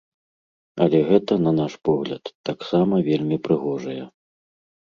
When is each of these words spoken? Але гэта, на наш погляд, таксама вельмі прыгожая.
Але 0.85 1.01
гэта, 1.09 1.33
на 1.47 1.51
наш 1.59 1.73
погляд, 1.89 2.23
таксама 2.49 2.95
вельмі 3.11 3.37
прыгожая. 3.49 4.03